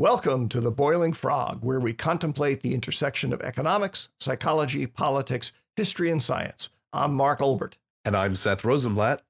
[0.00, 6.10] Welcome to the Boiling Frog, where we contemplate the intersection of economics, psychology, politics, history,
[6.10, 6.70] and science.
[6.90, 7.74] I'm Mark Olbert.
[8.02, 9.20] And I'm Seth Rosenblatt.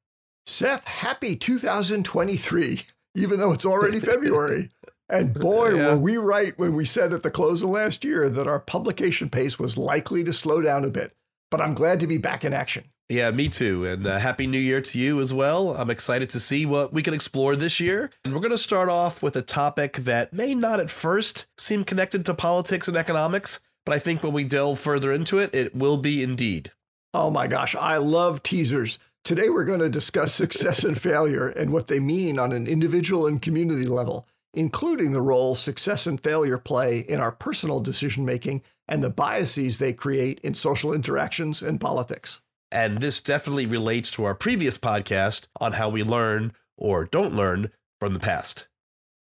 [0.47, 2.83] Seth, happy 2023,
[3.17, 4.71] even though it's already February.
[5.09, 5.89] And boy, yeah.
[5.89, 9.29] were we right when we said at the close of last year that our publication
[9.29, 11.17] pace was likely to slow down a bit.
[11.51, 12.85] But I'm glad to be back in action.
[13.11, 13.85] Yeah, me too.
[13.87, 15.75] And uh, happy new year to you as well.
[15.75, 18.11] I'm excited to see what we can explore this year.
[18.25, 21.83] And we're going to start off with a topic that may not at first seem
[21.83, 25.75] connected to politics and economics, but I think when we delve further into it, it
[25.75, 26.71] will be indeed.
[27.13, 29.01] Oh my gosh, I love teasers.
[29.25, 33.27] Today we're going to discuss success and failure and what they mean on an individual
[33.27, 38.63] and community level, including the role success and failure play in our personal decision making
[38.87, 42.41] and the biases they create in social interactions and politics.
[42.73, 47.71] And this definitely relates to our previous podcast on how we learn or don't learn
[47.99, 48.69] from the past.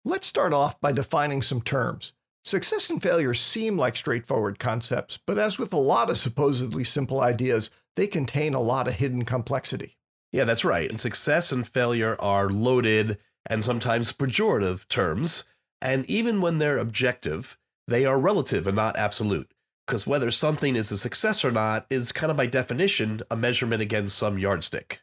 [0.05, 2.13] Let's start off by defining some terms.
[2.45, 7.21] Success and failure seem like straightforward concepts, but as with a lot of supposedly simple
[7.21, 9.97] ideas, they contain a lot of hidden complexity.
[10.33, 10.91] Yeah, that's right.
[10.91, 15.45] And success and failure are loaded and sometimes pejorative terms.
[15.81, 19.53] And even when they're objective, they are relative and not absolute
[19.87, 23.83] because whether something is a success or not is kind of by definition a measurement
[23.83, 25.01] against some yardstick.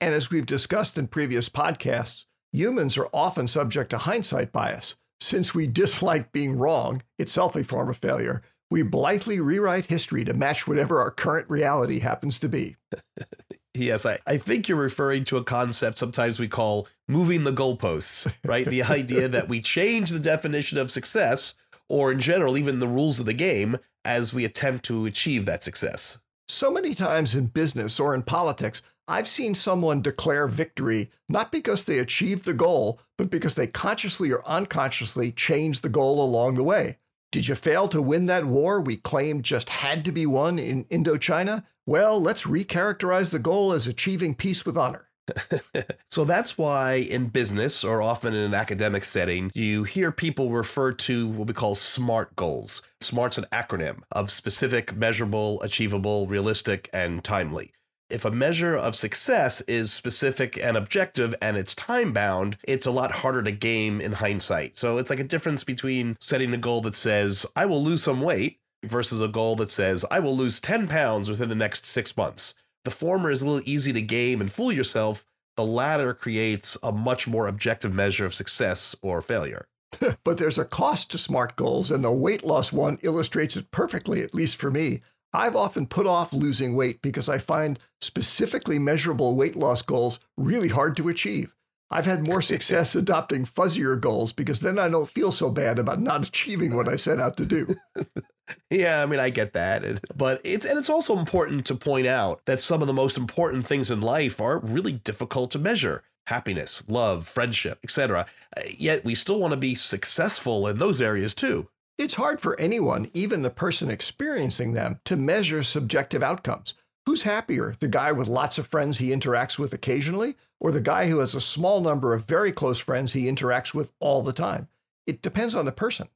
[0.00, 4.96] And as we've discussed in previous podcasts, humans are often subject to hindsight bias.
[5.20, 10.34] Since we dislike being wrong, itself a form of failure, we blithely rewrite history to
[10.34, 12.76] match whatever our current reality happens to be.
[13.74, 18.36] yes, I, I think you're referring to a concept sometimes we call moving the goalposts,
[18.44, 18.66] right?
[18.66, 21.54] the idea that we change the definition of success,
[21.88, 25.62] or in general, even the rules of the game, as we attempt to achieve that
[25.62, 26.18] success.
[26.48, 31.84] So many times in business or in politics, I've seen someone declare victory not because
[31.84, 36.62] they achieved the goal, but because they consciously or unconsciously changed the goal along the
[36.62, 36.98] way.
[37.32, 40.84] Did you fail to win that war we claimed just had to be won in
[40.84, 41.64] Indochina?
[41.86, 45.08] Well, let's recharacterize the goal as achieving peace with honor.
[46.08, 50.92] so that's why in business or often in an academic setting, you hear people refer
[50.92, 52.82] to what we call SMART goals.
[53.00, 57.72] SMART's an acronym of specific, measurable, achievable, realistic, and timely.
[58.10, 62.90] If a measure of success is specific and objective and it's time bound, it's a
[62.90, 64.78] lot harder to game in hindsight.
[64.78, 68.20] So it's like a difference between setting a goal that says, I will lose some
[68.20, 72.16] weight versus a goal that says, I will lose 10 pounds within the next six
[72.16, 72.54] months.
[72.84, 75.24] The former is a little easy to game and fool yourself.
[75.56, 79.66] The latter creates a much more objective measure of success or failure.
[80.24, 84.22] but there's a cost to SMART goals, and the weight loss one illustrates it perfectly,
[84.22, 85.00] at least for me.
[85.32, 90.68] I've often put off losing weight because I find specifically measurable weight loss goals really
[90.68, 91.54] hard to achieve.
[91.90, 96.00] I've had more success adopting fuzzier goals because then I don't feel so bad about
[96.00, 97.76] not achieving what I set out to do.
[98.70, 100.00] yeah, I mean, I get that.
[100.16, 103.66] But it's and it's also important to point out that some of the most important
[103.66, 106.02] things in life are really difficult to measure.
[106.26, 108.26] Happiness, love, friendship, etc.
[108.56, 111.68] Uh, yet we still want to be successful in those areas too.
[111.96, 116.74] It's hard for anyone, even the person experiencing them, to measure subjective outcomes.
[117.06, 121.08] Who's happier, the guy with lots of friends he interacts with occasionally, or the guy
[121.08, 124.68] who has a small number of very close friends he interacts with all the time?
[125.06, 126.08] It depends on the person.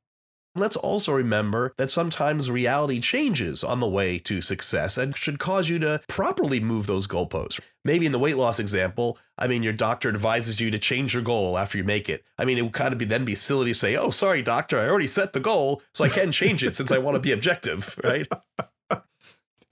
[0.54, 5.68] Let's also remember that sometimes reality changes on the way to success and should cause
[5.68, 7.60] you to properly move those goalposts.
[7.84, 11.22] Maybe in the weight loss example, I mean, your doctor advises you to change your
[11.22, 12.24] goal after you make it.
[12.38, 14.78] I mean, it would kind of be then be silly to say, "Oh, sorry, doctor,
[14.78, 17.32] I already set the goal, so I can change it since I want to be
[17.32, 18.26] objective," right?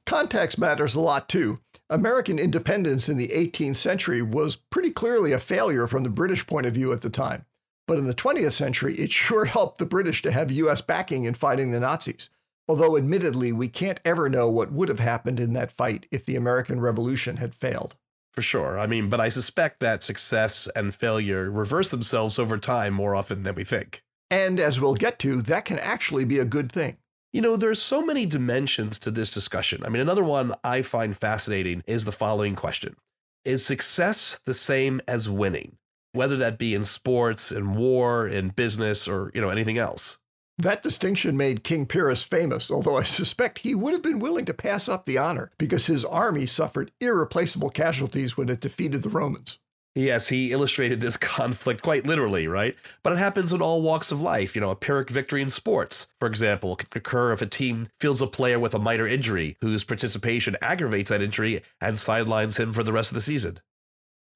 [0.07, 1.59] Context matters a lot too.
[1.91, 6.67] American independence in the 18th century was pretty clearly a failure from the British point
[6.67, 7.45] of view at the time.
[7.87, 11.35] But in the 20th century, it sure helped the British to have US backing in
[11.35, 12.31] fighting the Nazis.
[12.69, 16.35] Although, admittedly, we can't ever know what would have happened in that fight if the
[16.35, 17.95] American Revolution had failed.
[18.33, 18.79] For sure.
[18.79, 23.45] I mean, but I suspect that success and failure reverse themselves over time more often
[23.45, 24.03] than we think.
[24.31, 26.99] And as we'll get to, that can actually be a good thing.
[27.33, 29.83] You know, there's so many dimensions to this discussion.
[29.85, 32.97] I mean, another one I find fascinating is the following question
[33.45, 35.79] Is success the same as winning?
[36.17, 40.19] Whether that be in sports, in war, in business, or, you know, anything else.
[40.59, 44.55] That distinction made King Pyrrhus famous, although I suspect he would have been willing to
[44.55, 49.59] pass up the honor because his army suffered irreplaceable casualties when it defeated the Romans.
[49.95, 52.75] Yes, he illustrated this conflict quite literally, right?
[53.03, 54.55] But it happens in all walks of life.
[54.55, 58.23] You know, a Pyrrhic victory in sports, for example, can occur if a team feels
[58.23, 62.83] a player with a minor injury whose participation aggravates that injury and sidelines him for
[62.83, 63.61] the rest of the season.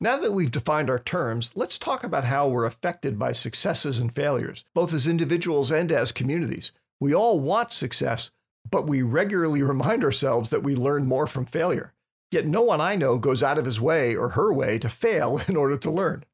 [0.02, 4.10] Now that we've defined our terms, let's talk about how we're affected by successes and
[4.10, 6.72] failures, both as individuals and as communities.
[7.00, 8.30] We all want success,
[8.70, 11.92] but we regularly remind ourselves that we learn more from failure.
[12.30, 15.42] Yet no one I know goes out of his way or her way to fail
[15.48, 16.24] in order to learn.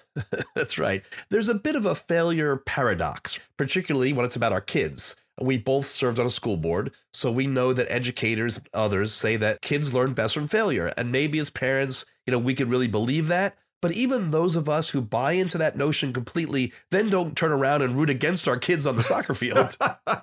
[0.56, 1.04] That's right.
[1.30, 5.14] There's a bit of a failure paradox, particularly when it's about our kids.
[5.40, 9.36] We both served on a school board, so we know that educators and others say
[9.36, 10.92] that kids learn best from failure.
[10.96, 13.56] And maybe as parents, you know, we could really believe that.
[13.80, 17.82] But even those of us who buy into that notion completely then don't turn around
[17.82, 19.76] and root against our kids on the soccer field.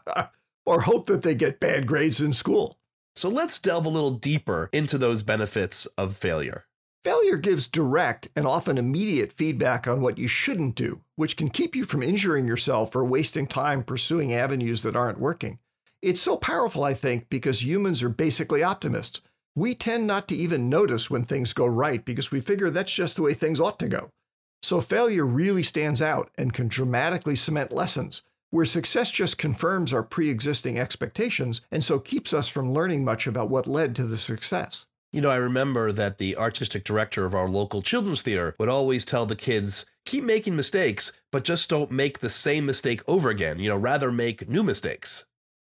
[0.66, 2.78] or hope that they get bad grades in school.
[3.16, 6.66] So let's delve a little deeper into those benefits of failure.
[7.02, 11.74] Failure gives direct and often immediate feedback on what you shouldn't do, which can keep
[11.74, 15.60] you from injuring yourself or wasting time pursuing avenues that aren't working.
[16.02, 19.22] It's so powerful, I think, because humans are basically optimists.
[19.56, 23.16] We tend not to even notice when things go right because we figure that's just
[23.16, 24.10] the way things ought to go.
[24.62, 30.04] So failure really stands out and can dramatically cement lessons, where success just confirms our
[30.04, 34.18] pre existing expectations and so keeps us from learning much about what led to the
[34.18, 34.86] success.
[35.12, 39.06] You know, I remember that the artistic director of our local children's theater would always
[39.06, 43.58] tell the kids, keep making mistakes, but just don't make the same mistake over again.
[43.58, 45.26] You know, rather make new mistakes.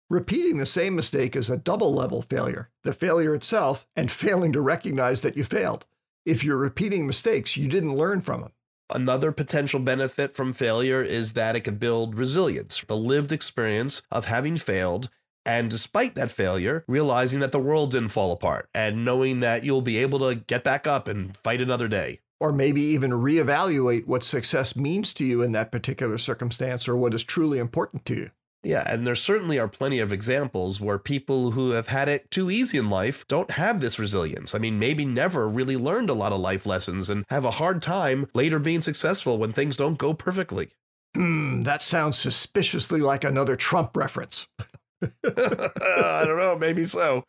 [0.08, 4.60] Repeating the same mistake is a double level failure the failure itself and failing to
[4.60, 5.86] recognize that you failed.
[6.24, 8.52] If you're repeating mistakes, you didn't learn from them.
[8.94, 14.26] Another potential benefit from failure is that it can build resilience, the lived experience of
[14.26, 15.08] having failed.
[15.44, 19.82] And despite that failure, realizing that the world didn't fall apart and knowing that you'll
[19.82, 22.20] be able to get back up and fight another day.
[22.40, 27.14] Or maybe even reevaluate what success means to you in that particular circumstance or what
[27.14, 28.30] is truly important to you.
[28.64, 32.48] Yeah, and there certainly are plenty of examples where people who have had it too
[32.48, 34.54] easy in life don't have this resilience.
[34.54, 37.82] I mean, maybe never really learned a lot of life lessons and have a hard
[37.82, 40.70] time later being successful when things don't go perfectly.
[41.14, 44.46] Hmm, that sounds suspiciously like another Trump reference.
[45.25, 47.25] I don't know, maybe so.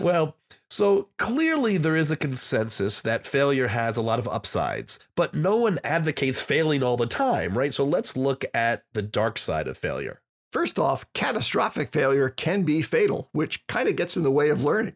[0.00, 0.36] Well,
[0.70, 5.56] so clearly there is a consensus that failure has a lot of upsides, but no
[5.56, 7.72] one advocates failing all the time, right?
[7.72, 10.20] So let's look at the dark side of failure.
[10.52, 14.62] First off, catastrophic failure can be fatal, which kind of gets in the way of
[14.62, 14.94] learning.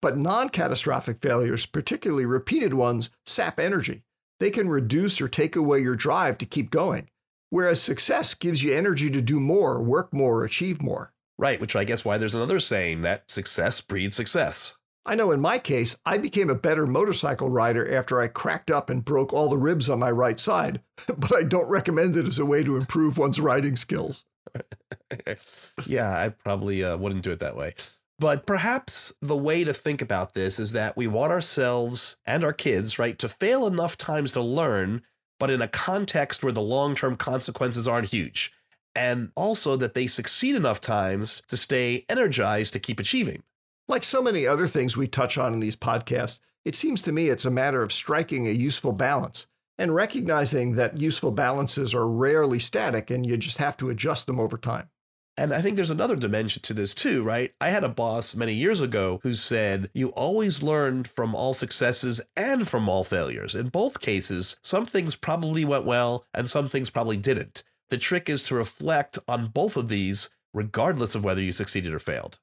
[0.00, 4.02] But non catastrophic failures, particularly repeated ones, sap energy.
[4.38, 7.10] They can reduce or take away your drive to keep going,
[7.50, 11.12] whereas success gives you energy to do more, work more, achieve more.
[11.40, 14.74] Right, which I guess why there's another saying that success breeds success.
[15.06, 18.90] I know in my case, I became a better motorcycle rider after I cracked up
[18.90, 20.82] and broke all the ribs on my right side,
[21.16, 24.26] but I don't recommend it as a way to improve one's riding skills.
[25.86, 27.74] yeah, I probably uh, wouldn't do it that way.
[28.18, 32.52] But perhaps the way to think about this is that we want ourselves and our
[32.52, 35.00] kids, right, to fail enough times to learn,
[35.38, 38.52] but in a context where the long term consequences aren't huge.
[38.94, 43.42] And also that they succeed enough times to stay energized to keep achieving.
[43.88, 47.28] Like so many other things we touch on in these podcasts, it seems to me
[47.28, 49.46] it's a matter of striking a useful balance
[49.78, 54.38] and recognizing that useful balances are rarely static and you just have to adjust them
[54.38, 54.90] over time.
[55.36, 57.54] And I think there's another dimension to this too, right?
[57.62, 62.20] I had a boss many years ago who said, You always learn from all successes
[62.36, 63.54] and from all failures.
[63.54, 67.62] In both cases, some things probably went well and some things probably didn't.
[67.90, 71.98] The trick is to reflect on both of these, regardless of whether you succeeded or
[71.98, 72.38] failed.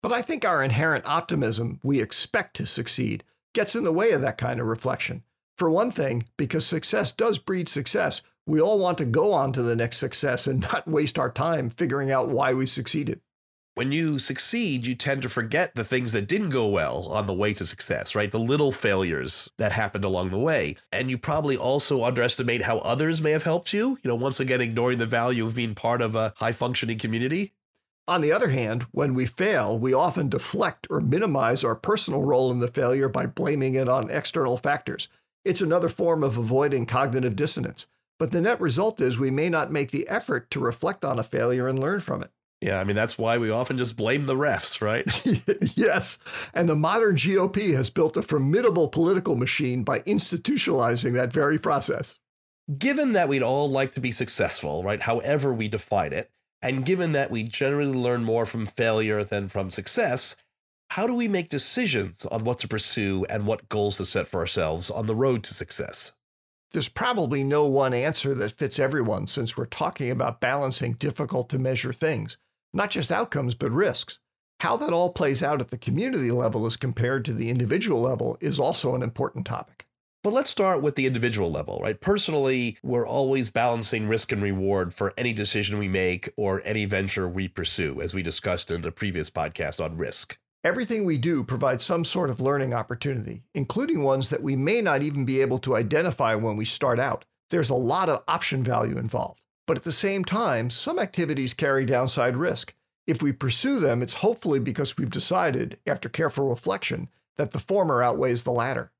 [0.00, 4.20] But I think our inherent optimism, we expect to succeed, gets in the way of
[4.22, 5.24] that kind of reflection.
[5.56, 9.62] For one thing, because success does breed success, we all want to go on to
[9.62, 13.20] the next success and not waste our time figuring out why we succeeded.
[13.74, 17.32] When you succeed, you tend to forget the things that didn't go well on the
[17.32, 18.30] way to success, right?
[18.30, 20.76] The little failures that happened along the way.
[20.92, 24.60] And you probably also underestimate how others may have helped you, you know, once again,
[24.60, 27.54] ignoring the value of being part of a high functioning community.
[28.06, 32.52] On the other hand, when we fail, we often deflect or minimize our personal role
[32.52, 35.08] in the failure by blaming it on external factors.
[35.46, 37.86] It's another form of avoiding cognitive dissonance.
[38.18, 41.24] But the net result is we may not make the effort to reflect on a
[41.24, 42.32] failure and learn from it.
[42.62, 45.04] Yeah, I mean, that's why we often just blame the refs, right?
[45.76, 46.18] yes.
[46.54, 52.20] And the modern GOP has built a formidable political machine by institutionalizing that very process.
[52.78, 56.30] Given that we'd all like to be successful, right, however we define it,
[56.62, 60.36] and given that we generally learn more from failure than from success,
[60.90, 64.38] how do we make decisions on what to pursue and what goals to set for
[64.38, 66.12] ourselves on the road to success?
[66.70, 71.58] There's probably no one answer that fits everyone since we're talking about balancing difficult to
[71.58, 72.36] measure things,
[72.72, 74.18] not just outcomes, but risks.
[74.60, 78.38] How that all plays out at the community level as compared to the individual level
[78.40, 79.86] is also an important topic.
[80.22, 82.00] But let's start with the individual level, right?
[82.00, 87.28] Personally, we're always balancing risk and reward for any decision we make or any venture
[87.28, 90.38] we pursue, as we discussed in a previous podcast on risk.
[90.62, 95.02] Everything we do provides some sort of learning opportunity, including ones that we may not
[95.02, 97.24] even be able to identify when we start out.
[97.50, 99.41] There's a lot of option value involved.
[99.72, 102.74] But at the same time, some activities carry downside risk.
[103.06, 108.02] If we pursue them, it's hopefully because we've decided, after careful reflection, that the former
[108.02, 108.92] outweighs the latter.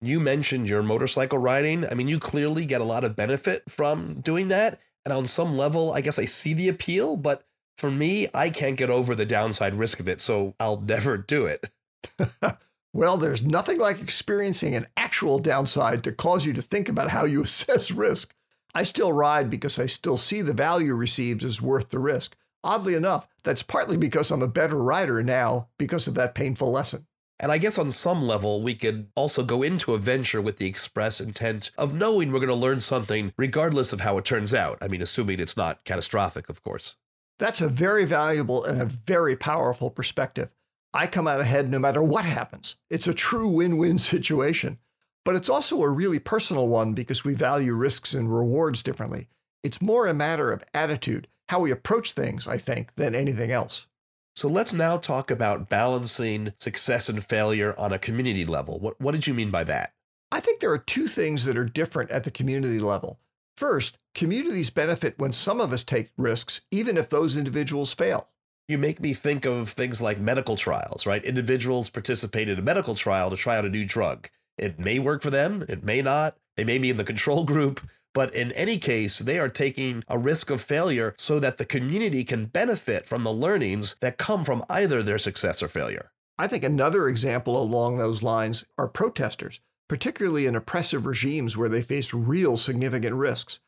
[0.00, 1.84] You mentioned your motorcycle riding.
[1.84, 4.78] I mean, you clearly get a lot of benefit from doing that.
[5.04, 7.42] And on some level, I guess I see the appeal, but
[7.76, 11.46] for me, I can't get over the downside risk of it, so I'll never do
[11.46, 11.68] it.
[12.92, 17.24] well, there's nothing like experiencing an actual downside to cause you to think about how
[17.24, 18.32] you assess risk.
[18.74, 22.36] I still ride because I still see the value received as worth the risk.
[22.64, 27.06] Oddly enough, that's partly because I'm a better rider now because of that painful lesson.
[27.40, 30.68] And I guess on some level, we could also go into a venture with the
[30.68, 34.78] express intent of knowing we're going to learn something regardless of how it turns out.
[34.80, 36.94] I mean, assuming it's not catastrophic, of course.
[37.40, 40.50] That's a very valuable and a very powerful perspective.
[40.94, 42.76] I come out ahead no matter what happens.
[42.88, 44.78] It's a true win win situation.
[45.24, 49.28] But it's also a really personal one because we value risks and rewards differently.
[49.62, 53.86] It's more a matter of attitude, how we approach things, I think, than anything else.
[54.34, 58.80] So let's now talk about balancing success and failure on a community level.
[58.80, 59.92] What, what did you mean by that?
[60.32, 63.20] I think there are two things that are different at the community level.
[63.56, 68.28] First, communities benefit when some of us take risks, even if those individuals fail.
[68.66, 71.22] You make me think of things like medical trials, right?
[71.22, 74.30] Individuals participate in a medical trial to try out a new drug.
[74.58, 76.36] It may work for them, it may not.
[76.56, 77.80] They may be in the control group,
[78.14, 82.24] but in any case, they are taking a risk of failure so that the community
[82.24, 86.12] can benefit from the learnings that come from either their success or failure.
[86.38, 91.82] I think another example along those lines are protesters, particularly in oppressive regimes where they
[91.82, 93.60] face real significant risks.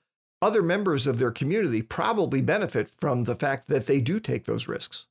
[0.42, 4.68] Other members of their community probably benefit from the fact that they do take those
[4.68, 5.06] risks.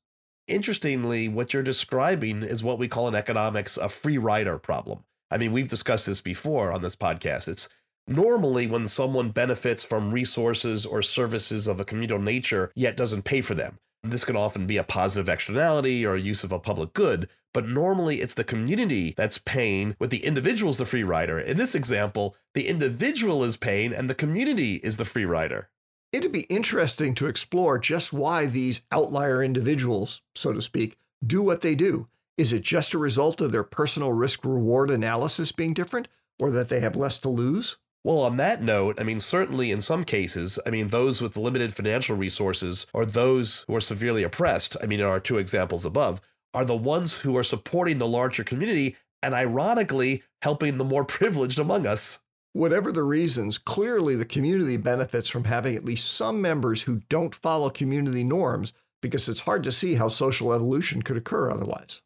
[0.48, 5.06] Interestingly, what you're describing is what we call in economics a free rider problem.
[5.34, 7.48] I mean, we've discussed this before on this podcast.
[7.48, 7.68] It's
[8.08, 13.42] normally when someone benefits from resources or services of a communal nature yet doesn't pay
[13.42, 13.80] for them.
[14.04, 17.68] This can often be a positive externality or a use of a public good, but
[17.68, 21.40] normally it's the community that's paying with the individual's the free rider.
[21.40, 25.70] In this example, the individual is paying and the community is the free rider.
[26.12, 31.62] It'd be interesting to explore just why these outlier individuals, so to speak, do what
[31.62, 32.08] they do.
[32.36, 36.08] Is it just a result of their personal risk reward analysis being different,
[36.40, 37.78] or that they have less to lose?
[38.04, 41.76] Well, on that note, I mean, certainly in some cases, I mean, those with limited
[41.76, 46.22] financial resources or those who are severely oppressed, I mean, in our two examples above,
[46.56, 51.60] are the ones who are supporting the larger community and ironically helping the more privileged
[51.60, 52.20] among us.
[52.54, 57.36] Whatever the reasons, clearly the community benefits from having at least some members who don't
[57.36, 58.74] follow community norms
[59.04, 62.02] because it's hard to see how social evolution could occur otherwise.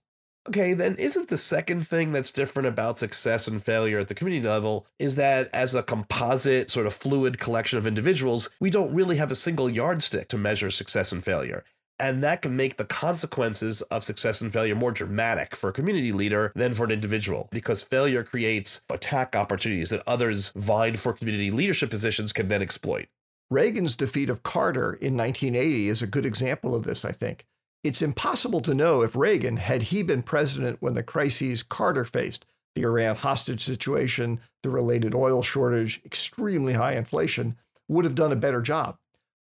[0.47, 4.47] Okay, then isn't the second thing that's different about success and failure at the community
[4.47, 9.17] level is that as a composite, sort of fluid collection of individuals, we don't really
[9.17, 11.65] have a single yardstick to measure success and failure.
[11.99, 16.13] And that can make the consequences of success and failure more dramatic for a community
[16.13, 21.51] leader than for an individual, because failure creates attack opportunities that others vying for community
[21.51, 23.07] leadership positions can then exploit.
[23.49, 27.45] Reagan's defeat of Carter in 1980 is a good example of this, I think.
[27.83, 32.45] It's impossible to know if Reagan, had he been president when the crises Carter faced,
[32.75, 37.55] the Iran hostage situation, the related oil shortage, extremely high inflation,
[37.87, 38.97] would have done a better job.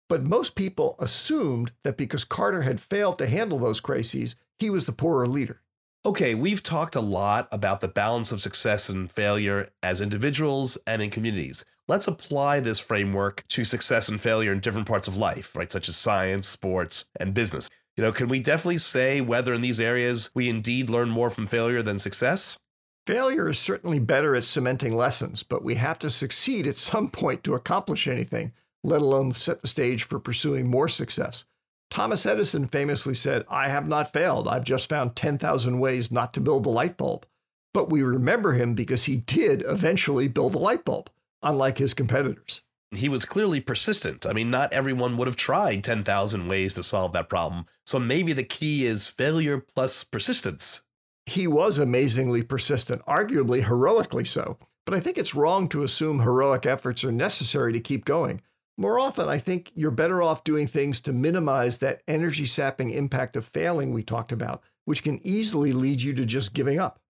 [0.09, 4.87] But most people assumed that because Carter had failed to handle those crises, he was
[4.87, 5.61] the poorer leader.
[6.05, 11.03] Okay, we've talked a lot about the balance of success and failure as individuals and
[11.03, 11.65] in communities.
[11.89, 15.89] Let's apply this framework to success and failure in different parts of life, right, such
[15.89, 17.69] as science, sports, and business.
[17.97, 21.47] You know, can we definitely say whether in these areas we indeed learn more from
[21.47, 22.59] failure than success?
[23.07, 27.43] Failure is certainly better at cementing lessons, but we have to succeed at some point
[27.45, 28.53] to accomplish anything,
[28.85, 31.45] let alone set the stage for pursuing more success.
[31.89, 34.47] Thomas Edison famously said, I have not failed.
[34.47, 37.25] I've just found 10,000 ways not to build a light bulb.
[37.73, 41.09] But we remember him because he did eventually build a light bulb,
[41.43, 42.61] unlike his competitors
[42.91, 44.27] he was clearly persistent.
[44.27, 47.67] I mean, not everyone would have tried 10,000 ways to solve that problem.
[47.85, 50.83] So maybe the key is failure plus persistence.
[51.27, 54.59] He was amazingly persistent, arguably heroically so.
[54.85, 58.41] But I think it's wrong to assume heroic efforts are necessary to keep going.
[58.79, 63.35] More often, I think you're better off doing things to minimize that energy sapping impact
[63.35, 67.01] of failing we talked about, which can easily lead you to just giving up.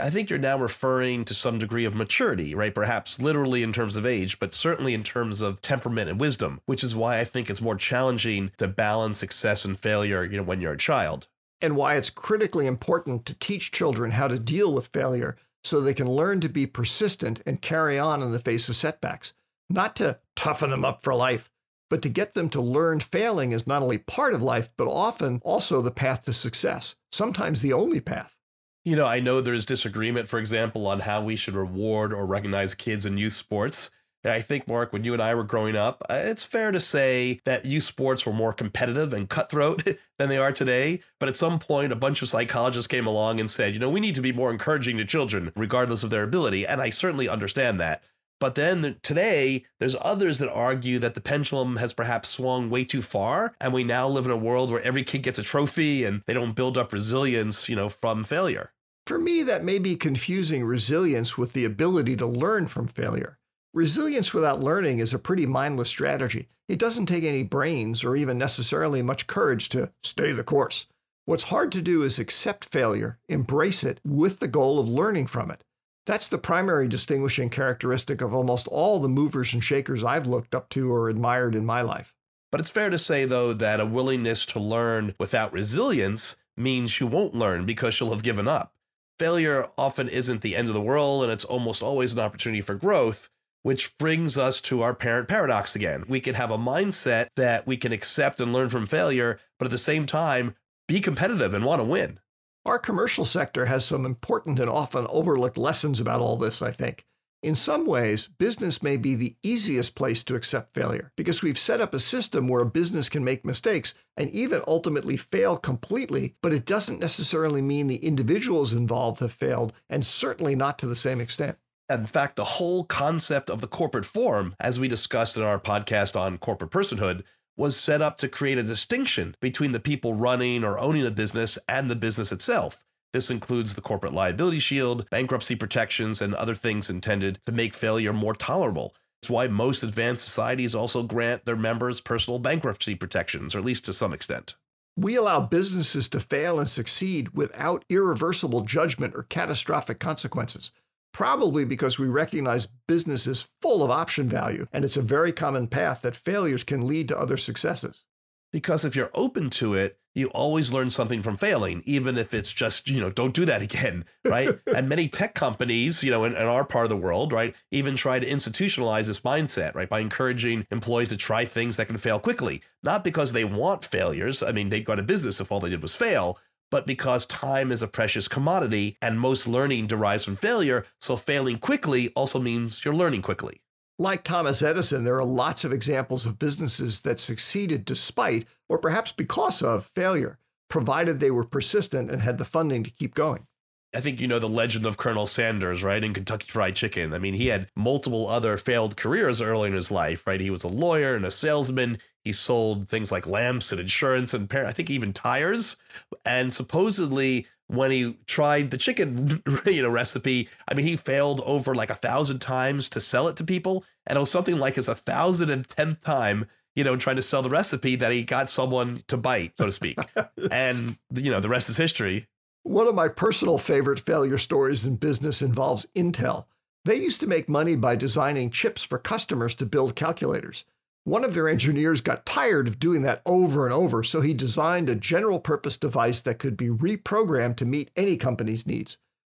[0.00, 2.74] I think you're now referring to some degree of maturity, right?
[2.74, 6.82] Perhaps literally in terms of age, but certainly in terms of temperament and wisdom, which
[6.82, 10.60] is why I think it's more challenging to balance success and failure, you know, when
[10.60, 11.28] you're a child.
[11.60, 15.94] And why it's critically important to teach children how to deal with failure so they
[15.94, 19.34] can learn to be persistent and carry on in the face of setbacks,
[19.68, 21.50] not to toughen them up for life,
[21.90, 25.40] but to get them to learn failing is not only part of life, but often
[25.44, 28.36] also the path to success, sometimes the only path.
[28.84, 32.74] You know, I know there's disagreement, for example, on how we should reward or recognize
[32.74, 33.90] kids in youth sports.
[34.22, 36.80] And I think, Mark, when you and I were growing up, uh, it's fair to
[36.80, 39.82] say that youth sports were more competitive and cutthroat
[40.18, 41.00] than they are today.
[41.18, 44.00] But at some point, a bunch of psychologists came along and said, you know, we
[44.00, 46.66] need to be more encouraging to children, regardless of their ability.
[46.66, 48.02] And I certainly understand that.
[48.40, 53.00] But then today, there's others that argue that the pendulum has perhaps swung way too
[53.00, 56.22] far, and we now live in a world where every kid gets a trophy and
[56.26, 58.72] they don't build up resilience, you know, from failure.
[59.06, 63.38] For me, that may be confusing resilience with the ability to learn from failure.
[63.74, 66.48] Resilience without learning is a pretty mindless strategy.
[66.68, 70.86] It doesn't take any brains or even necessarily much courage to stay the course.
[71.26, 75.50] What's hard to do is accept failure, embrace it, with the goal of learning from
[75.50, 75.64] it.
[76.06, 80.68] That's the primary distinguishing characteristic of almost all the movers and shakers I've looked up
[80.70, 82.14] to or admired in my life.
[82.52, 87.06] But it's fair to say, though, that a willingness to learn without resilience means you
[87.06, 88.74] won't learn because you'll have given up.
[89.18, 92.74] Failure often isn't the end of the world, and it's almost always an opportunity for
[92.74, 93.30] growth,
[93.62, 96.04] which brings us to our parent paradox again.
[96.06, 99.70] We can have a mindset that we can accept and learn from failure, but at
[99.70, 100.54] the same time,
[100.86, 102.20] be competitive and want to win.
[102.66, 107.04] Our commercial sector has some important and often overlooked lessons about all this, I think.
[107.42, 111.82] In some ways, business may be the easiest place to accept failure because we've set
[111.82, 116.54] up a system where a business can make mistakes and even ultimately fail completely, but
[116.54, 121.20] it doesn't necessarily mean the individuals involved have failed, and certainly not to the same
[121.20, 121.58] extent.
[121.90, 126.18] In fact, the whole concept of the corporate form, as we discussed in our podcast
[126.18, 127.24] on corporate personhood,
[127.56, 131.58] was set up to create a distinction between the people running or owning a business
[131.68, 132.84] and the business itself.
[133.12, 138.12] This includes the corporate liability shield, bankruptcy protections, and other things intended to make failure
[138.12, 138.94] more tolerable.
[139.22, 143.84] It's why most advanced societies also grant their members personal bankruptcy protections, or at least
[143.84, 144.56] to some extent.
[144.96, 150.72] We allow businesses to fail and succeed without irreversible judgment or catastrophic consequences
[151.14, 155.66] probably because we recognize business is full of option value, and it's a very common
[155.66, 158.04] path that failures can lead to other successes.
[158.52, 162.52] Because if you're open to it, you always learn something from failing, even if it's
[162.52, 164.60] just, you know, don't do that again, right?
[164.66, 167.96] and many tech companies, you know, in, in, our part of the world, right, even
[167.96, 172.20] try to institutionalize this mindset, right, by encouraging employees to try things that can fail
[172.20, 172.62] quickly.
[172.84, 174.40] Not because they want failures.
[174.42, 176.38] I mean, they'd go out of business if all they did was fail,
[176.74, 181.56] but because time is a precious commodity and most learning derives from failure, so failing
[181.56, 183.60] quickly also means you're learning quickly.
[183.96, 189.12] Like Thomas Edison, there are lots of examples of businesses that succeeded despite, or perhaps
[189.12, 193.46] because of, failure, provided they were persistent and had the funding to keep going.
[193.94, 196.02] I think you know the legend of Colonel Sanders, right?
[196.02, 197.14] In Kentucky Fried Chicken.
[197.14, 200.40] I mean, he had multiple other failed careers early in his life, right?
[200.40, 201.98] He was a lawyer and a salesman.
[202.22, 205.76] He sold things like lamps and insurance and I think even tires.
[206.24, 211.74] And supposedly, when he tried the chicken, you know, recipe, I mean, he failed over
[211.74, 214.88] like a thousand times to sell it to people, and it was something like his
[214.88, 218.50] a thousand and tenth time you know, trying to sell the recipe that he got
[218.50, 219.98] someone to bite, so to speak.
[220.50, 222.26] and, you know, the rest is history.
[222.64, 226.46] One of my personal favorite failure stories in business involves Intel.
[226.86, 230.64] They used to make money by designing chips for customers to build calculators.
[231.04, 234.88] One of their engineers got tired of doing that over and over, so he designed
[234.88, 238.96] a general purpose device that could be reprogrammed to meet any company's needs.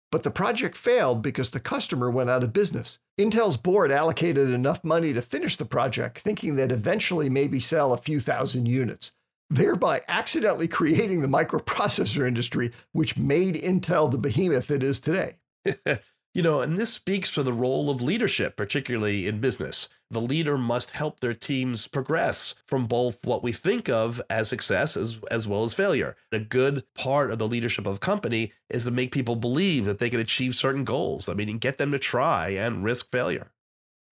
[0.10, 2.98] But the project failed because the customer went out of business.
[3.20, 7.98] Intel's board allocated enough money to finish the project, thinking that eventually maybe sell a
[7.98, 9.12] few thousand units
[9.50, 15.38] thereby accidentally creating the microprocessor industry, which made Intel the behemoth it is today.
[16.34, 19.90] you know, and this speaks to the role of leadership, particularly in business.
[20.10, 24.96] The leader must help their teams progress from both what we think of as success
[24.96, 26.16] as, as well as failure.
[26.32, 30.00] A good part of the leadership of a company is to make people believe that
[30.00, 31.28] they can achieve certain goals.
[31.28, 33.52] I mean, get them to try and risk failure.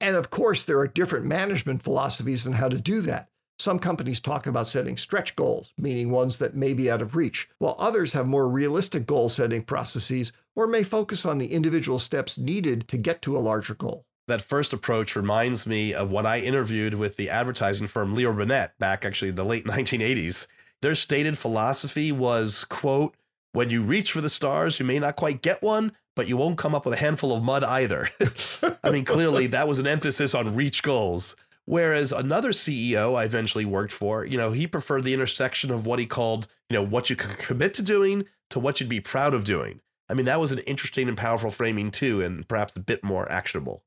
[0.01, 3.29] And of course, there are different management philosophies on how to do that.
[3.57, 7.49] Some companies talk about setting stretch goals, meaning ones that may be out of reach,
[7.57, 12.37] while others have more realistic goal setting processes or may focus on the individual steps
[12.37, 14.05] needed to get to a larger goal.
[14.27, 18.77] That first approach reminds me of when I interviewed with the advertising firm Leo Burnett
[18.79, 20.47] back actually in the late 1980s.
[20.81, 23.15] Their stated philosophy was, quote,
[23.53, 26.57] when you reach for the stars, you may not quite get one, but you won't
[26.57, 28.09] come up with a handful of mud either.
[28.83, 31.37] I mean, clearly that was an emphasis on reach goals.
[31.65, 35.99] Whereas another CEO I eventually worked for, you know, he preferred the intersection of what
[35.99, 39.33] he called, you know, what you could commit to doing to what you'd be proud
[39.33, 39.81] of doing.
[40.07, 43.29] I mean, that was an interesting and powerful framing too, and perhaps a bit more
[43.31, 43.83] actionable.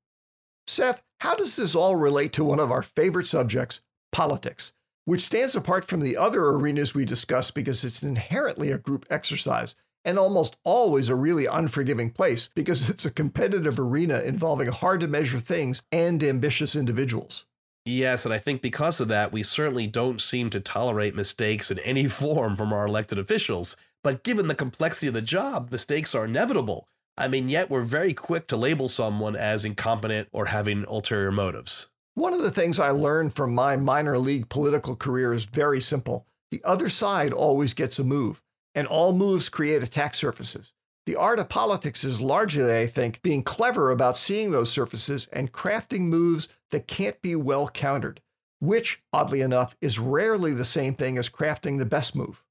[0.66, 4.72] Seth, how does this all relate to one of our favorite subjects, politics,
[5.04, 9.74] which stands apart from the other arenas we discuss because it's inherently a group exercise
[10.04, 15.08] and almost always a really unforgiving place because it's a competitive arena involving hard to
[15.08, 17.46] measure things and ambitious individuals.
[17.88, 21.79] Yes, and I think because of that, we certainly don't seem to tolerate mistakes in
[21.79, 23.77] any form from our elected officials.
[24.05, 26.87] But given the complexity of the job, mistakes are inevitable.
[27.16, 31.88] I mean, yet we're very quick to label someone as incompetent or having ulterior motives.
[32.12, 36.27] One of the things I learned from my minor league political career is very simple.
[36.51, 38.42] The other side always gets a move,
[38.74, 40.74] and all moves create attack surfaces.
[41.09, 45.51] The art of politics is largely, I think, being clever about seeing those surfaces and
[45.51, 48.21] crafting moves that can't be well countered,
[48.61, 52.44] which, oddly enough, is rarely the same thing as crafting the best move.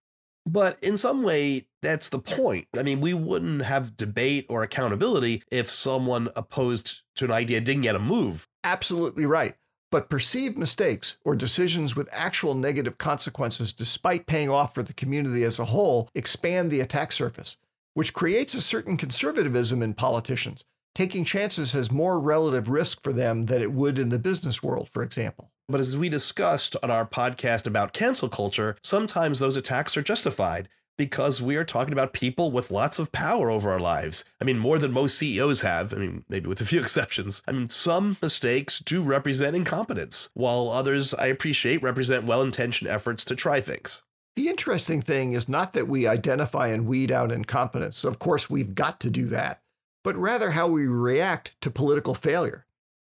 [0.44, 2.68] But in some way, that's the point.
[2.76, 7.84] I mean, we wouldn't have debate or accountability if someone opposed to an idea didn't
[7.84, 8.48] get a move.
[8.64, 9.56] Absolutely right.
[9.92, 15.44] But perceived mistakes or decisions with actual negative consequences, despite paying off for the community
[15.44, 17.56] as a whole, expand the attack surface,
[17.98, 20.64] which creates a certain conservatism in politicians.
[20.94, 24.88] Taking chances has more relative risk for them than it would in the business world,
[24.88, 25.50] for example.
[25.68, 30.70] But as we discussed on our podcast about cancel culture, sometimes those attacks are justified
[30.96, 34.24] because we are talking about people with lots of power over our lives.
[34.40, 35.92] I mean, more than most CEOs have.
[35.92, 37.42] I mean, maybe with a few exceptions.
[37.48, 43.26] I mean, some mistakes do represent incompetence, while others I appreciate represent well intentioned efforts
[43.26, 44.04] to try things.
[44.38, 48.04] The interesting thing is not that we identify and weed out incompetence.
[48.04, 49.64] Of course, we've got to do that,
[50.04, 52.68] but rather how we react to political failure.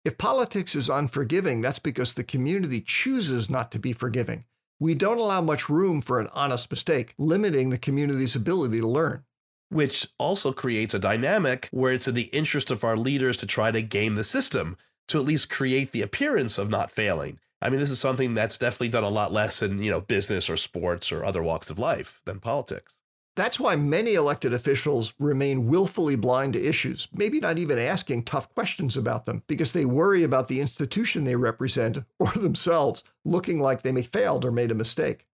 [0.03, 4.45] If politics is unforgiving, that's because the community chooses not to be forgiving.
[4.79, 9.23] We don't allow much room for an honest mistake, limiting the community's ability to learn.
[9.69, 13.69] Which also creates a dynamic where it's in the interest of our leaders to try
[13.69, 14.75] to game the system,
[15.09, 17.37] to at least create the appearance of not failing.
[17.61, 20.49] I mean, this is something that's definitely done a lot less in, you know, business
[20.49, 22.97] or sports or other walks of life than politics.
[23.35, 28.53] That's why many elected officials remain willfully blind to issues, maybe not even asking tough
[28.53, 33.83] questions about them, because they worry about the institution they represent or themselves looking like
[33.83, 35.27] they may failed or made a mistake.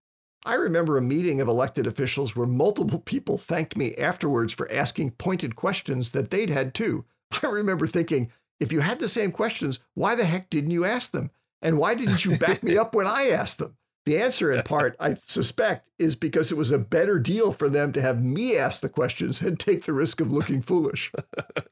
[0.44, 5.12] I remember a meeting of elected officials where multiple people thanked me afterwards for asking
[5.12, 7.04] pointed questions that they'd had too.
[7.42, 11.10] I remember thinking, if you had the same questions, why the heck didn't you ask
[11.10, 11.30] them?
[11.62, 13.76] And why didn't you back me up when I asked them?
[14.06, 17.92] The answer, in part, I suspect, is because it was a better deal for them
[17.92, 21.12] to have me ask the questions and take the risk of looking foolish.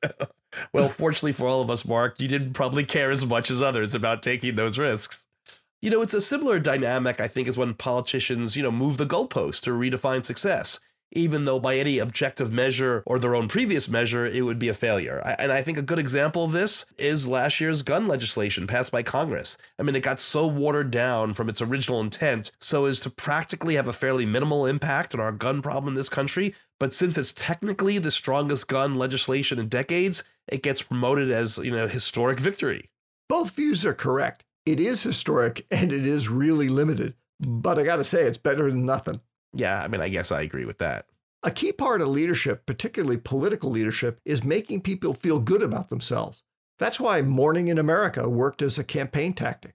[0.73, 3.95] well, fortunately for all of us, Mark, you didn't probably care as much as others
[3.95, 5.27] about taking those risks.
[5.81, 9.07] You know, it's a similar dynamic, I think, as when politicians, you know, move the
[9.07, 10.79] goalpost to redefine success
[11.17, 14.75] even though by any objective measure or their own previous measure, it would be a
[14.75, 15.19] failure.
[15.39, 19.03] And I think a good example of this is last year's gun legislation passed by
[19.03, 19.57] Congress.
[19.79, 23.75] I mean, it got so watered down from its original intent so as to practically
[23.75, 26.55] have a fairly minimal impact on our gun problem in this country.
[26.79, 31.71] But since it's technically the strongest gun legislation in decades, it gets promoted as, you
[31.71, 32.91] know, historic victory.
[33.29, 34.45] Both views are correct.
[34.67, 37.15] It is historic and it is really limited.
[37.41, 39.21] But I got to say, it's better than nothing.
[39.57, 41.07] Yeah, I mean, I guess I agree with that.
[41.43, 46.43] A key part of leadership, particularly political leadership, is making people feel good about themselves.
[46.79, 49.75] That's why Morning in America worked as a campaign tactic.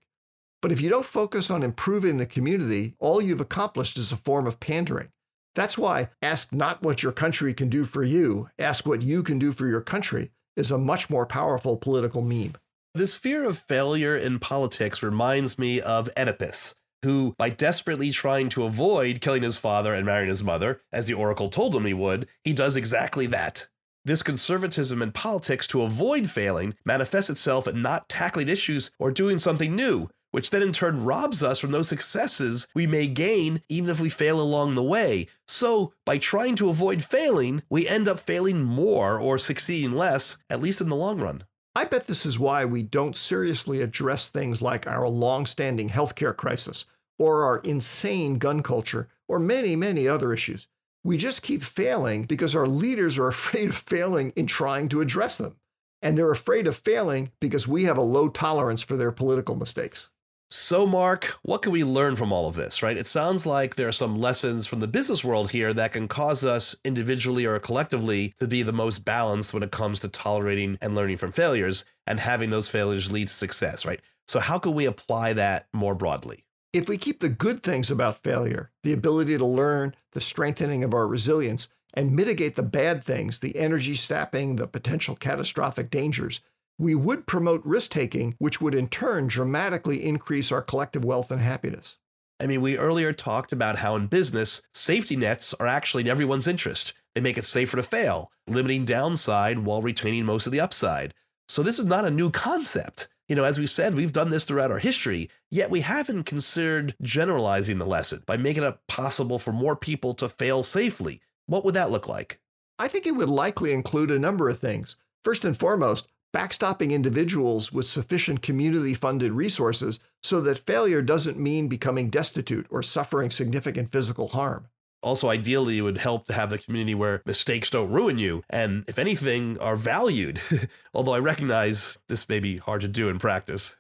[0.61, 4.45] But if you don't focus on improving the community, all you've accomplished is a form
[4.45, 5.09] of pandering.
[5.55, 9.39] That's why ask not what your country can do for you, ask what you can
[9.39, 12.55] do for your country is a much more powerful political meme.
[12.93, 18.63] This fear of failure in politics reminds me of Oedipus who, by desperately trying to
[18.63, 22.27] avoid killing his father and marrying his mother, as the oracle told him he would,
[22.43, 23.67] he does exactly that.
[24.03, 29.37] This conservatism in politics to avoid failing manifests itself in not tackling issues or doing
[29.37, 33.91] something new, which then in turn robs us from those successes we may gain even
[33.91, 35.27] if we fail along the way.
[35.47, 40.61] So, by trying to avoid failing, we end up failing more or succeeding less, at
[40.61, 41.43] least in the long run.
[41.73, 46.83] I bet this is why we don't seriously address things like our long-standing healthcare crisis
[47.17, 50.67] or our insane gun culture or many, many other issues.
[51.03, 55.37] We just keep failing because our leaders are afraid of failing in trying to address
[55.37, 55.55] them.
[56.01, 60.09] And they're afraid of failing because we have a low tolerance for their political mistakes.
[60.53, 62.97] So, Mark, what can we learn from all of this, right?
[62.97, 66.43] It sounds like there are some lessons from the business world here that can cause
[66.43, 70.93] us individually or collectively to be the most balanced when it comes to tolerating and
[70.93, 74.01] learning from failures and having those failures lead to success, right?
[74.27, 76.43] So, how can we apply that more broadly?
[76.73, 80.93] If we keep the good things about failure, the ability to learn, the strengthening of
[80.93, 86.41] our resilience, and mitigate the bad things, the energy sapping, the potential catastrophic dangers,
[86.81, 91.39] we would promote risk taking, which would in turn dramatically increase our collective wealth and
[91.39, 91.97] happiness.
[92.39, 96.47] I mean, we earlier talked about how in business, safety nets are actually in everyone's
[96.47, 96.93] interest.
[97.13, 101.13] They make it safer to fail, limiting downside while retaining most of the upside.
[101.47, 103.07] So, this is not a new concept.
[103.29, 106.95] You know, as we said, we've done this throughout our history, yet we haven't considered
[106.99, 111.21] generalizing the lesson by making it possible for more people to fail safely.
[111.45, 112.39] What would that look like?
[112.79, 114.95] I think it would likely include a number of things.
[115.23, 121.67] First and foremost, backstopping individuals with sufficient community funded resources so that failure doesn't mean
[121.67, 124.67] becoming destitute or suffering significant physical harm.
[125.03, 128.85] Also, ideally, it would help to have the community where mistakes don't ruin you and,
[128.87, 130.39] if anything, are valued.
[130.93, 133.75] Although I recognize this may be hard to do in practice.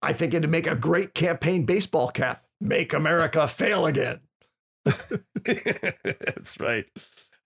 [0.00, 2.44] I think it'd make a great campaign baseball cap.
[2.60, 4.20] Make America fail again.
[4.84, 6.86] That's right.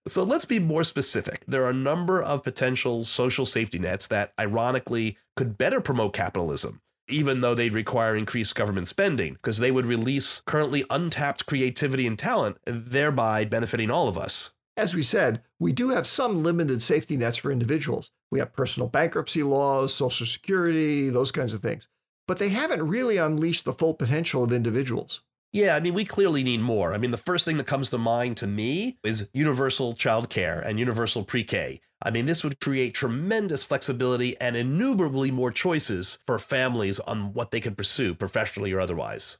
[0.09, 1.44] So let's be more specific.
[1.47, 6.81] There are a number of potential social safety nets that, ironically, could better promote capitalism,
[7.09, 12.18] even though they'd require increased government spending, because they would release currently untapped creativity and
[12.18, 14.53] talent, thereby benefiting all of us.
[14.79, 18.11] As we said, we do have some limited safety nets for individuals.
[18.31, 21.87] We have personal bankruptcy laws, Social Security, those kinds of things.
[22.27, 25.23] But they haven't really unleashed the full potential of individuals.
[25.53, 26.93] Yeah, I mean, we clearly need more.
[26.93, 30.79] I mean, the first thing that comes to mind to me is universal childcare and
[30.79, 31.81] universal pre K.
[32.03, 37.51] I mean, this would create tremendous flexibility and innumerably more choices for families on what
[37.51, 39.39] they can pursue, professionally or otherwise.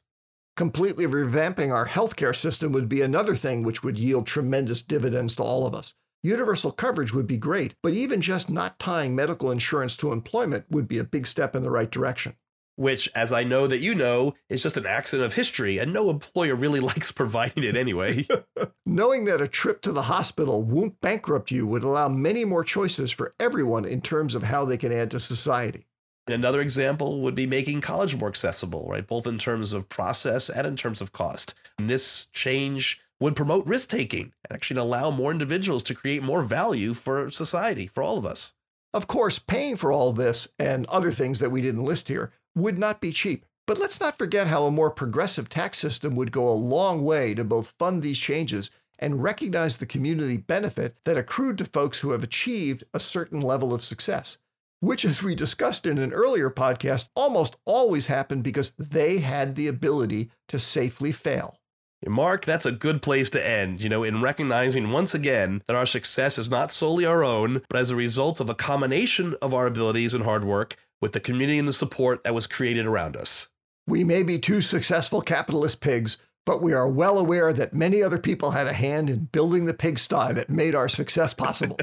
[0.57, 5.43] Completely revamping our healthcare system would be another thing which would yield tremendous dividends to
[5.43, 5.95] all of us.
[6.23, 10.89] Universal coverage would be great, but even just not tying medical insurance to employment would
[10.89, 12.35] be a big step in the right direction
[12.79, 16.11] which, as I know that you know, is just an accident of history, and no
[16.11, 18.27] employer really likes providing it anyway.
[18.87, 23.11] Knowing that a trip to the hospital won't bankrupt you would allow many more choices
[23.11, 25.87] for everyone in terms of how they can add to society.
[26.29, 29.07] Another example would be making college more accessible, right?
[29.07, 31.55] Both in terms of process and in terms of cost.
[31.79, 36.43] And this change would promote risk taking and actually allow more individuals to create more
[36.43, 38.53] value for society, for all of us.
[38.95, 42.79] Of course, paying for all this and other things that we didn't list here would
[42.79, 43.45] not be cheap.
[43.67, 47.35] But let's not forget how a more progressive tax system would go a long way
[47.35, 52.13] to both fund these changes and recognize the community benefit that accrued to folks who
[52.13, 54.39] have achieved a certain level of success,
[54.81, 59.69] which, as we discussed in an earlier podcast, almost always happened because they had the
[59.69, 61.58] ability to safely fail.
[62.07, 65.87] Mark, that's a good place to end, you know, in recognizing once again that our
[65.87, 69.67] success is not solely our own, but as a result of a combination of our
[69.67, 73.49] abilities and hard work with the community and the support that was created around us.
[73.87, 78.19] We may be two successful capitalist pigs, but we are well aware that many other
[78.19, 81.79] people had a hand in building the pigsty that made our success possible.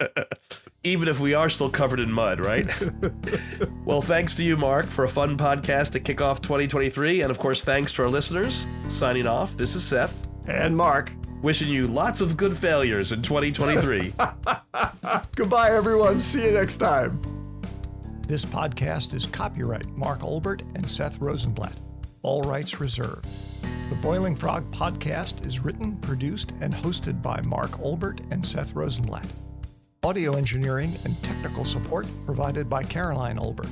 [0.88, 2.66] Even if we are still covered in mud, right?
[3.84, 7.20] well, thanks to you, Mark, for a fun podcast to kick off 2023.
[7.20, 8.66] And of course, thanks to our listeners.
[8.88, 10.26] Signing off, this is Seth.
[10.46, 11.12] And Mark.
[11.42, 14.14] Wishing you lots of good failures in 2023.
[15.36, 16.20] Goodbye, everyone.
[16.20, 17.20] See you next time.
[18.26, 21.78] This podcast is copyright Mark Olbert and Seth Rosenblatt.
[22.22, 23.28] All rights reserved.
[23.90, 29.26] The Boiling Frog podcast is written, produced, and hosted by Mark Olbert and Seth Rosenblatt.
[30.04, 33.68] Audio engineering and technical support provided by Caroline Olbert.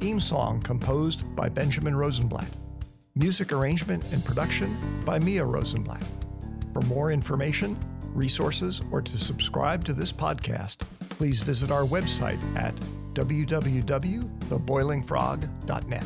[0.00, 2.50] Theme song composed by Benjamin Rosenblatt.
[3.14, 6.04] Music arrangement and production by Mia Rosenblatt.
[6.74, 7.74] For more information,
[8.12, 12.74] resources, or to subscribe to this podcast, please visit our website at
[13.14, 16.04] www.theboilingfrog.net.